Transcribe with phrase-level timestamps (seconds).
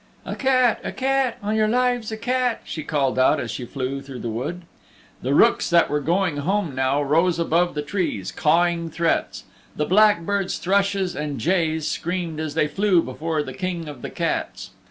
[0.25, 4.01] "A cat, a cat, on your lives a cat," she called out as she flew
[4.01, 4.63] through the wood.
[5.21, 9.43] The rooks that were going home now rose above the trees, cawing threats.
[9.75, 14.71] The blackbirds, thrushes and jays screamed as they flew before the King of the Cats.